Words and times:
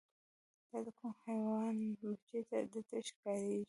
دا 0.69 0.77
د 0.85 0.87
کوم 0.97 1.13
حیوان 1.25 1.75
بچی 1.99 2.39
درته 2.49 2.97
ښکاریږي 3.07 3.59